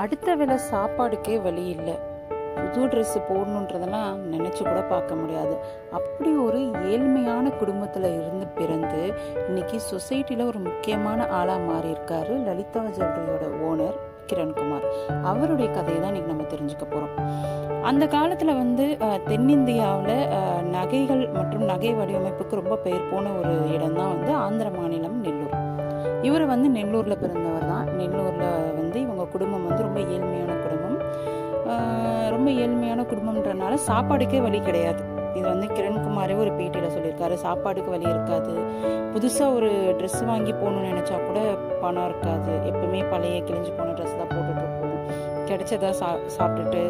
அடுத்த 0.00 0.34
வேளை 0.40 0.56
சாப்பாடுக்கே 0.70 1.36
வழி 1.44 1.64
இல்லை. 1.76 1.94
புது 2.58 2.86
ட்ரெஸ்ஸு 2.90 3.18
போடணுன்றதெல்லாம் 3.28 4.18
நினச்சி 4.32 4.62
கூட 4.62 4.80
பார்க்க 4.92 5.18
முடியாது. 5.20 5.54
அப்படி 5.98 6.30
ஒரு 6.44 6.60
ஏழ்மையான 6.92 7.50
குடும்பத்தில் 7.60 8.06
இருந்து 8.18 8.46
பிறந்து 8.58 9.00
இன்னைக்கு 9.48 9.78
சொசைட்டியில் 9.90 10.48
ஒரு 10.50 10.60
முக்கியமான 10.68 11.26
ஆளாக 11.38 11.66
மாறியிருக்காரு 11.70 12.34
லலிதா 12.46 12.82
ஜுவல்லரியோட 12.96 13.46
ஓனர் 13.68 13.98
கிரண்குமார். 14.30 14.86
அவருடைய 15.30 15.68
கதையை 15.76 15.98
தான் 16.00 16.10
இன்றைக்கி 16.12 16.32
நம்ம 16.32 16.46
தெரிஞ்சுக்க 16.54 16.84
போகிறோம் 16.94 17.14
அந்த 17.90 18.04
காலத்தில் 18.16 18.58
வந்து 18.62 18.86
தென்னிந்தியாவில் 19.30 20.16
நகைகள் 20.76 21.24
மற்றும் 21.38 21.66
நகை 21.72 21.92
வடிவமைப்புக்கு 22.00 22.60
ரொம்ப 22.62 22.76
பெயர் 22.86 23.10
போன 23.12 23.32
ஒரு 23.40 23.54
இடம் 23.76 23.98
தான் 24.00 24.12
வந்து 24.14 24.32
ஆந்திர 24.46 24.70
மாநிலம் 24.78 25.18
நெல்லூர். 25.26 25.56
இவர் 26.28 26.44
வந்து 26.52 26.68
நெல்லூரில் 26.78 27.20
பிறந்தவர் 27.22 27.69
நெல்லூரில் 28.00 28.48
வந்து 28.80 28.98
இவங்க 29.06 29.24
குடும்பம் 29.34 29.66
வந்து 29.68 29.82
ரொம்ப 29.86 30.00
ஏழ்மையான 30.14 30.52
குடும்பம். 30.64 30.98
ரொம்ப 32.34 32.48
ஏழ்மையான 32.62 33.00
குடும்பம்ன்றனால 33.10 33.74
சாப்பாடுக்கே 33.88 34.38
வழி 34.46 34.60
கிடையாது. 34.68 35.02
இது 35.38 35.46
வந்து 35.52 35.66
கிரண்குமாரே 35.76 36.34
ஒரு 36.42 36.50
பேட்டியில் 36.58 36.94
சொல்லியிருக்காரு. 36.94 37.34
சாப்பாடுக்கு 37.44 37.90
வழி 37.94 38.06
இருக்காது. 38.12 38.52
புதுசாக 39.14 39.56
ஒரு 39.58 39.70
ட்ரெஸ் 39.98 40.20
வாங்கி 40.30 40.52
போகணும்னு 40.60 40.90
நினச்சா 40.90 41.16
கூட 41.28 41.40
பணம் 41.82 42.06
இருக்காது. 42.10 42.52
எப்பவுமே 42.70 43.00
பழைய 43.12 43.38
கிழிஞ்சு 43.48 43.72
போன 43.78 43.94
ட்ரெஸ் 43.98 44.18
தான் 44.20 44.32
போட்டுட்டு 44.34 44.62
இருப்போம். 44.64 44.98
கிடைச்சதா 45.50 45.90
சா 46.00 46.08
சாப்பிட்டுட்டு 46.36 46.82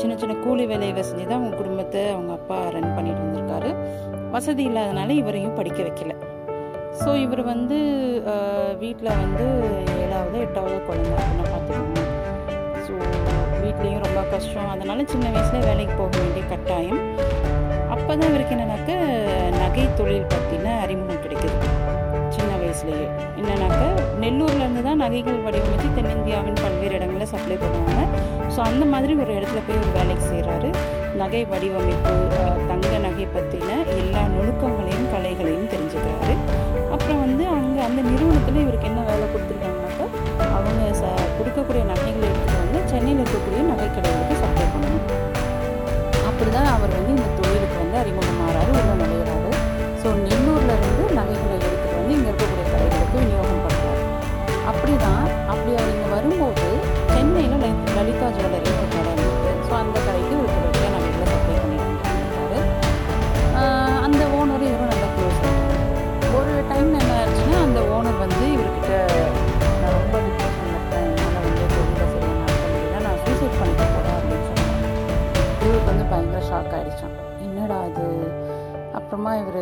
சின்ன 0.00 0.12
சின்ன 0.20 0.34
கூலி 0.44 0.64
வேலையை 0.70 1.02
செஞ்சு 1.08 1.24
தான் 1.24 1.38
அவங்க 1.40 1.56
குடும்பத்தை 1.60 2.02
அவங்க 2.14 2.32
அப்பா 2.38 2.58
ரன் 2.76 2.94
பண்ணிட்டு 2.96 3.20
இருந்திருக்காரு 3.22 3.70
வசதி 4.34 4.64
இல்லாதனால 4.68 5.10
இவரையும் 5.22 5.58
படிக்க 5.58 5.80
வைக்கல. 5.86 6.14
ஸோ 7.00 7.10
இவர் 7.24 7.42
வந்து 7.52 7.78
வீட்டில் 8.82 9.18
வந்து 9.22 9.46
ஏழாவது 10.04 10.36
எட்டாவது 10.46 10.76
குழந்தை 10.88 11.16
அப்படின்னு 11.22 11.46
பார்த்துக்கோங்க. 11.52 12.00
ஸோ 12.86 12.92
வீட்லேயும் 13.62 14.04
ரொம்ப 14.06 14.20
கஷ்டம். 14.34 14.70
அதனால் 14.74 15.10
சின்ன 15.12 15.26
வயசில் 15.34 15.66
வேலைக்கு 15.68 15.94
போக 16.00 16.12
வேண்டிய 16.22 16.44
கட்டாயம். 16.52 17.02
அப்போ 17.94 18.10
தான் 18.18 18.30
இவருக்கு 18.30 18.54
என்னன்னாக்க 18.56 18.92
நகை 19.62 19.84
தொழில் 19.98 20.30
பற்றின 20.32 20.72
அறிமுகம் 20.84 21.22
கிடைக்குது. 21.24 21.58
சின்ன 22.36 22.50
வயசுலேயே. 22.62 23.06
என்னன்னாக்கா 23.40 23.88
நெல்லூர்லேருந்து 24.22 24.82
தான் 24.88 25.02
நகைகள் 25.04 25.44
வடிவமைத்து 25.46 25.88
தென்னிந்தியாவின் 25.98 26.60
பல்வேறு 26.64 26.96
இடங்களில் 26.98 27.32
சப்ளை 27.34 27.56
பண்ணுவாங்க. 27.62 28.02
ஸோ 28.54 28.58
அந்த 28.70 28.84
மாதிரி 28.92 29.12
ஒரு 29.22 29.32
இடத்துல 29.38 29.62
போய் 29.66 29.82
ஒரு 29.84 29.92
வேலைக்கு 29.98 30.26
செய்கிறாரு 30.32 30.70
நகை 31.22 31.42
வடிவமைப்பு 31.52 32.14
தங்க 32.70 32.94
நகை 33.06 33.26
பற்றின 33.36 33.70
எல்லா 34.00 34.22
நுணுக்கங்களையும் 34.34 35.10
கலைகளையும் 35.14 35.70
தெரிஞ்சுக்கிறாரு. 35.74 36.34
அந்த 37.86 38.00
நிறுவனத்தில் 38.06 38.62
இவருக்கு 38.62 38.88
என்ன 38.90 39.00
வேலை 39.08 39.26
கொடுத்துருக்காங்கனாக்கா 39.32 40.06
அவங்க 40.56 40.70
ச 40.92 41.04
கொடுக்கக்கூடிய 41.36 41.82
நகைகளை 41.90 42.26
எடுத்துகிட்டு 42.28 42.62
வந்து 42.62 42.80
சென்னையில் 42.90 43.20
இருக்கக்கூடிய 43.22 43.60
நகைக்கடைகளுக்கு 43.70 44.36
சப்ளை 44.42 44.66
பண்ணணும். 44.74 45.04
அப்படி 46.28 46.50
தான் 46.56 46.70
அவர் 46.74 46.94
வந்து 46.96 47.12
இந்த 47.16 47.28
தொழிலுக்கு 47.38 47.76
வந்து 47.82 47.98
அறிமுகமாகறாரு 48.02 48.70
உள்ள 48.74 48.94
நுழையிறாரு 49.02 49.52
ஸோ 50.02 50.08
நெல்லூரில் 50.24 50.74
இருந்து 50.78 51.04
நகைகளை 51.18 51.54
எடுத்துகிட்டு 51.58 51.96
வந்து 51.98 52.14
இங்கே 52.16 52.30
இருக்கக்கூடிய 52.30 52.64
கடைகளுக்கு 52.72 53.16
விநியோகம் 53.16 53.62
பண்ணுறாரு 53.66 54.02
அப்படி 54.70 54.94
தான் 55.04 55.22
அப்படி 55.52 55.70
அவர் 55.76 55.92
இங்கே 55.94 56.10
வரும்போது 56.14 56.66
சென்னையில் 57.14 57.58
லலிதா 57.96 58.28
ஜுவல்லரி 58.36 58.65
எனக்கு 75.86 75.98
வந்து 75.98 76.12
பயங்கர 76.12 76.38
ஷாக் 76.48 76.72
ஆகிடுச்சான் 76.76 77.12
என்னடா 77.44 77.74
அது 77.88 78.04
அப்புறமா 78.98 79.32
இவர் 79.40 79.58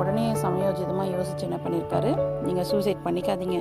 உடனே 0.00 0.24
சமயோஜிதமாக 0.42 1.06
யோசிச்சு 1.14 1.44
என்ன 1.46 1.58
பண்ணியிருக்காரு 1.64 2.10
நீங்கள் 2.46 2.66
சூசைட் 2.70 3.00
பண்ணிக்காதீங்க. 3.06 3.58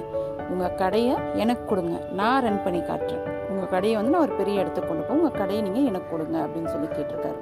உங்கள் 0.53 0.75
கடையை 0.81 1.13
எனக்கு 1.43 1.63
கொடுங்க. 1.69 1.93
நான் 2.19 2.41
ரன் 2.45 2.59
பண்ணி 2.65 2.81
காட்டுறேன். 2.89 3.23
உங்கள் 3.51 3.71
கடையை 3.75 3.93
வந்து 3.99 4.13
நான் 4.15 4.25
ஒரு 4.27 4.35
பெரிய 4.41 4.63
இடத்துக்கு 4.63 4.89
கொண்டு 4.89 5.05
போய் 5.05 5.17
உங்கள் 5.19 5.37
கடையை 5.39 5.61
நீங்கள் 5.67 5.87
எனக்கு 5.91 6.09
கொடுங்க 6.15 6.37
அப்படின்னு 6.45 6.73
சொல்லி 6.73 6.89
கேட்டிருக்காரு. 6.97 7.39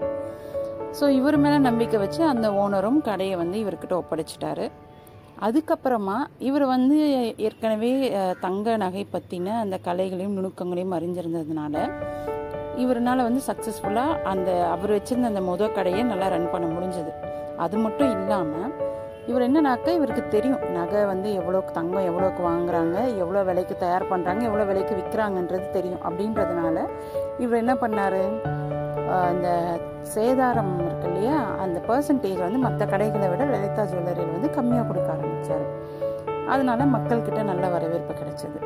ஸோ 1.00 1.08
இவர் 1.20 1.40
மேலே 1.46 1.58
நம்பிக்கை 1.70 2.00
வச்சு 2.04 2.22
அந்த 2.34 2.50
ஓனரும் 2.66 3.02
கடையை 3.10 3.38
வந்து 3.42 3.58
இவர்கிட்ட 3.64 3.98
ஒப்படைச்சிட்டாரு. 4.02 4.68
அதுக்கப்புறமா 5.48 6.20
இவர் 6.50 6.68
வந்து 6.76 7.00
ஏற்கனவே 7.48 7.92
தங்க 8.46 8.78
நகை 8.86 9.06
பற்றின 9.16 9.58
அந்த 9.64 9.80
கலைகளையும் 9.90 10.38
நுணுக்கங்களையும் 10.40 10.96
அறிஞ்சிருந்ததுனால 11.00 11.76
இவரால் 12.84 13.28
வந்து 13.28 13.42
சக்ஸஸ்ஃபுல்லாக 13.50 14.20
அந்த 14.24 14.68
அவர் 14.70 14.92
வச்சிருந்த 14.92 15.32
அந்த 15.34 15.42
மொதல் 15.42 15.76
கடையை 15.78 16.04
நல்லா 16.04 16.28
ரன் 16.28 16.52
பண்ண 16.52 16.68
முடிஞ்சது. 16.76 17.12
அது 17.58 17.78
மட்டும் 17.78 18.12
இல்லாமல் 18.20 18.72
இவர் 19.28 19.46
என்னன்னாக்கா 19.48 19.92
இவருக்கு 19.98 20.28
தெரியும் 20.28 20.62
நகை 20.76 21.06
வந்து 21.06 21.30
எவ்வளோக்கு 21.40 21.72
தங்கம் 21.72 22.08
எவ்வளோக்கு 22.10 22.42
வாங்குறாங்க 22.52 22.96
எவ்வளோ 23.18 23.44
விலைக்கு 23.44 23.76
தயார் 23.78 24.10
பண்ணுறாங்க 24.12 24.42
எவ்வளோ 24.42 24.64
விலைக்கு 24.64 24.94
விற்கிறாங்கன்றது 25.00 25.68
தெரியும். 25.72 26.02
அப்படின்றதுனால 26.08 26.86
இவர் 27.38 27.62
என்ன 27.64 27.74
பண்ணாரு? 27.74 28.24
அந்த 29.30 29.48
சேதாரம் 30.14 30.74
இருக்கு 30.86 31.08
இல்லையா 31.10 31.38
அந்த 31.64 31.82
பர்சன்டேஜ் 31.88 32.40
வந்து 32.46 32.58
மற்ற 32.58 32.86
கடைகளை 32.86 33.28
விட 33.30 33.46
லலிதா 33.46 33.84
ஜுவல்லரியில் 33.92 34.36
வந்து 34.38 34.50
கம்மியாக 34.58 34.88
கொடுக்க 34.88 35.10
ஆரம்பித்தார் 35.12 35.66
அதனால 36.54 36.86
மக்கள்கிட்ட 36.86 37.44
நல்ல 37.44 37.68
வரவேற்பு 37.70 38.14
கிடைச்சது. 38.22 38.60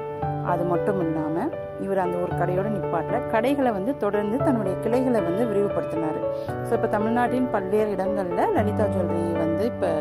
அது 0.52 0.64
மட்டும் 0.64 1.00
இல்லாமல் 1.00 1.45
இவர் 1.84 2.04
அந்த 2.04 2.18
ஒரு 2.24 2.34
கடையோட 2.42 2.68
நிப்பாட்டில் 2.76 3.26
கடைகளை 3.34 3.72
வந்து 3.78 3.92
தொடர்ந்து 4.04 4.38
தன்னுடைய 4.46 4.76
கிளைகளை 4.84 5.22
வந்து 5.28 5.44
விரிவுபடுத்தினார். 5.50 6.20
ஸோ 6.68 6.72
இப்போ 6.78 6.90
தமிழ்நாட்டின் 6.96 7.50
பல்வேறு 7.56 7.90
இடங்களில் 7.96 8.54
லலிதா 8.58 8.86
ஜுவல்லரி 8.94 9.26
வந்து 9.44 9.66
இப்போ 9.74 9.92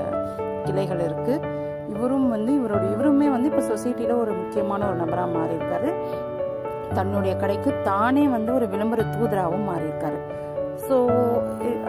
கிளைகள் 0.66 1.02
இருக்குது 1.08 1.62
இவரும் 1.94 2.28
வந்து 2.34 2.50
இவரோட 2.60 2.84
இவருமே 2.94 3.26
வந்து 3.34 3.48
இப்போ 3.50 3.64
சொசைட்டியில் 3.72 4.20
ஒரு 4.22 4.32
முக்கியமான 4.40 4.86
ஒரு 4.90 4.96
நபராக 5.02 5.28
மாறியிருக்காரு. 5.36 5.90
தன்னுடைய 6.98 7.32
கடைக்கு 7.42 7.70
தானே 7.90 8.24
வந்து 8.36 8.50
ஒரு 8.58 8.66
விளம்பர 8.72 9.02
தூதராகவும் 9.14 9.68
மாறியிருக்காரு. 9.70 10.18
ஸோ 10.86 10.96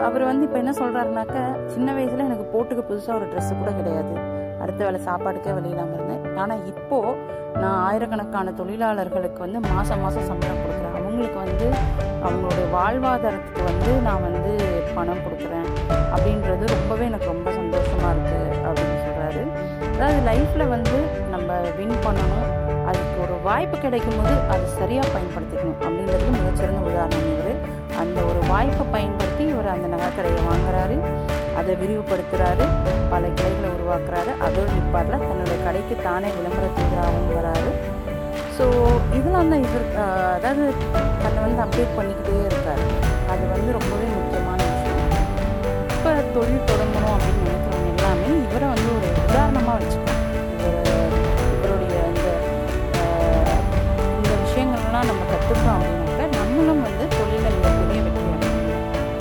அவர் 0.06 0.22
வந்து 0.30 0.44
இப்போ 0.46 0.58
என்ன 0.62 0.72
சொல்கிறாருனாக்க 0.80 1.36
சின்ன 1.74 1.88
வயசில் 1.96 2.26
எனக்கு 2.28 2.46
போட்டுக்க 2.54 2.82
புதுசாக 2.90 3.18
ஒரு 3.18 3.26
ட்ரெஸ்ஸு 3.32 3.54
கூட 3.60 3.70
கிடையாது. 3.80 4.14
அடுத்த 4.62 4.80
வேலை 4.86 5.00
சாப்பாடுக்கே 5.08 5.54
வழி 5.56 5.72
இல்லாமல் 5.72 5.96
இருந்தேன். 5.98 6.24
ஆனால் 6.42 6.64
இப்போது 6.72 7.16
நான் 7.62 7.80
ஆயிரக்கணக்கான 7.88 8.52
தொழிலாளர்களுக்கு 8.60 9.40
வந்து 9.46 9.60
மாதம் 9.72 10.02
மாதம் 10.04 10.28
சம்பளம் 10.30 10.62
கொடுக்குறேன். 10.64 10.96
அவங்களுக்கு 10.98 11.38
வந்து 11.46 11.66
அவங்களுடைய 12.26 12.66
வாழ்வாதாரத்துக்கு 12.76 13.62
வந்து 13.70 13.90
நான் 14.06 14.24
வந்து 14.28 14.52
பணம் 14.96 15.22
கொடுக்குறேன் 15.24 15.68
அப்படின்றது 16.14 16.64
ரொம்பவே 16.76 17.04
எனக்கு 17.10 17.32
ரொம்ப 17.34 17.48
சந்தோஷமாக 17.60 18.12
இருக்குது 18.14 18.60
அப்படின்னு 18.66 18.96
சொல்கிறாரு 19.06 19.42
அதாவது 19.94 20.20
லைஃப்பில் 20.30 20.72
வந்து 20.74 20.96
நம்ம 21.34 21.58
வின் 21.78 21.96
பண்ணணும் 22.06 22.48
அதுக்கு 22.90 23.16
ஒரு 23.24 23.36
வாய்ப்பு 23.46 23.76
கிடைக்கும் 23.84 24.18
போது 24.18 24.34
அது 24.54 24.64
சரியாக 24.80 25.06
பயன்படுத்திக்கணும் 25.14 25.80
அப்படின்றது 25.84 26.26
மிகச்சிறந்த 26.36 26.82
உதாரணம் 26.90 27.28
இவர் 27.32 27.54
அந்த 28.02 28.18
ஒரு 28.30 28.40
வாய்ப்பை 28.52 28.84
பயன்படுத்தி 28.94 29.44
இவர் 29.52 29.74
அந்த 29.74 29.86
நகைக்கடையை 29.94 30.40
வாங்குறாரு. 30.50 30.96
அதை 31.66 31.74
விரிவுபடுத்துகிறாரு 31.82 32.64
பல 33.12 33.22
கிளைகளை 33.36 33.68
உருவாக்குறாரு. 33.76 34.32
அதோடு 34.46 34.70
நிற்பாரில் 34.74 35.22
தன்னுடைய 35.22 35.56
கடைக்கு 35.64 35.94
தானே 36.04 36.28
விளம்பர 36.36 36.66
தூதராகவும் 36.76 37.32
வராரு. 37.38 37.70
ஸோ 38.56 38.64
இதெல்லாம் 39.18 39.50
தான் 39.52 39.64
இவர் 39.66 39.86
அதாவது 40.36 40.64
தன்னை 41.22 41.40
வந்து 41.46 41.60
அப்டேட் 41.64 41.96
பண்ணிக்கிட்டே 41.98 42.36
இருக்காரு. 42.50 42.84
அது 43.32 43.42
வந்து 43.54 43.70
ரொம்பவே 43.78 44.06
முக்கியமான 44.18 44.58
விஷயம். 44.74 45.10
இப்போ 45.96 46.12
தொழில் 46.36 46.66